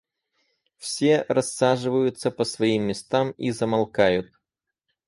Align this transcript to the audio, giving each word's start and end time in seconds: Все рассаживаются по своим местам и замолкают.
Все 0.77 1.27
рассаживаются 1.29 2.31
по 2.31 2.43
своим 2.43 2.85
местам 2.85 3.35
и 3.37 3.51
замолкают. 3.51 4.31